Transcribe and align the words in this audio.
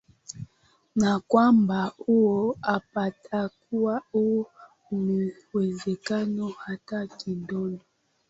na 0.95 1.19
kwamba 1.19 1.85
huo 1.97 2.57
hapatakuwa 2.61 4.01
huo 4.11 4.45
uwezekano 4.91 6.47
hata 6.57 7.07
kidogo 7.07 7.79